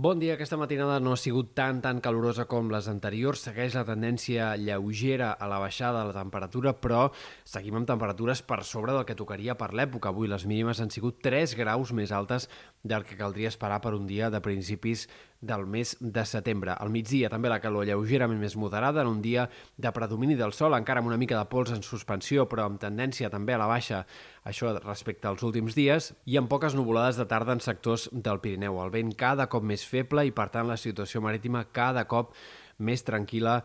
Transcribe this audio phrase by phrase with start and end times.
[0.00, 0.32] Bon dia.
[0.32, 3.42] Aquesta matinada no ha sigut tan, tan calorosa com les anteriors.
[3.44, 7.02] Segueix la tendència lleugera a la baixada de la temperatura, però
[7.44, 10.08] seguim amb temperatures per sobre del que tocaria per l'època.
[10.08, 12.48] Avui les mínimes han sigut 3 graus més altes
[12.80, 15.04] del que caldria esperar per un dia de principis
[15.40, 16.72] del mes de setembre.
[16.72, 20.76] Al migdia també la calor lleugerament més moderada, en un dia de predomini del sol,
[20.76, 24.06] encara amb una mica de pols en suspensió, però amb tendència també a la baixa,
[24.44, 28.80] això respecte als últims dies, i amb poques nuvolades de tarda en sectors del Pirineu.
[28.82, 32.32] El vent cada cop més feble i, per tant, la situació marítima cada cop
[32.80, 33.58] més tranquil·la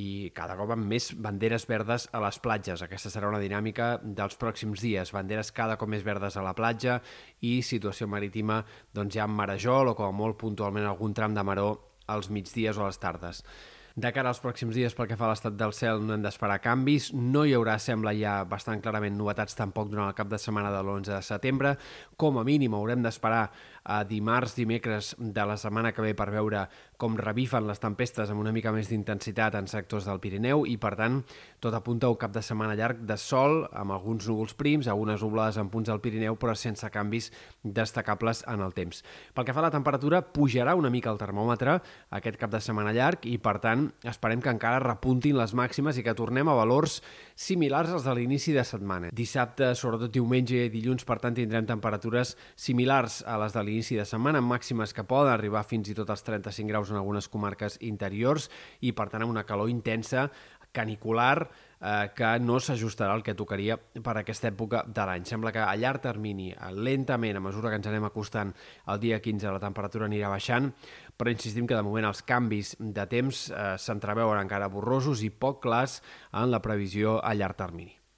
[0.00, 2.82] i cada cop amb més banderes verdes a les platges.
[2.82, 5.12] Aquesta serà una dinàmica dels pròxims dies.
[5.12, 6.98] Banderes cada cop més verdes a la platja
[7.44, 8.62] i situació marítima
[8.94, 11.68] doncs, ja amb marejol o com a molt puntualment algun tram de maró
[12.08, 13.44] als migdies o a les tardes.
[13.92, 16.62] De cara als pròxims dies, pel que fa a l'estat del cel, no hem d'esperar
[16.64, 17.10] canvis.
[17.12, 20.80] No hi haurà, sembla ja bastant clarament, novetats tampoc durant el cap de setmana de
[20.80, 21.74] l'11 de setembre.
[22.16, 23.50] Com a mínim haurem d'esperar
[23.84, 28.40] a dimarts, dimecres de la setmana que ve per veure com revifen les tempestes amb
[28.40, 31.18] una mica més d'intensitat en sectors del Pirineu i, per tant,
[31.60, 35.58] tot apunta un cap de setmana llarg de sol, amb alguns núvols prims, algunes nublades
[35.58, 39.02] en punts del Pirineu, però sense canvis destacables en el temps.
[39.34, 41.80] Pel que fa a la temperatura, pujarà una mica el termòmetre
[42.14, 46.04] aquest cap de setmana llarg i, per tant, esperem que encara repuntin les màximes i
[46.06, 47.00] que tornem a valors
[47.38, 49.10] similars als de l'inici de setmana.
[49.12, 54.06] Dissabte, sobretot diumenge i dilluns, per tant, tindrem temperatures similars a les de l'inici de
[54.08, 57.78] setmana, amb màximes que poden arribar fins i tot als 35 graus en algunes comarques
[57.80, 60.28] interiors i, per tant, amb una calor intensa,
[60.72, 65.26] canicular, eh, que no s'ajustarà al que tocaria per aquesta època de l'any.
[65.28, 68.52] Sembla que a llarg termini, lentament, a mesura que ens anem acostant
[68.86, 70.72] al dia 15, la temperatura anirà baixant,
[71.16, 75.62] però insistim que de moment els canvis de temps eh, s'entreveuen encara borrosos i poc
[75.62, 76.00] clars
[76.32, 78.01] en la previsió a llarg termini.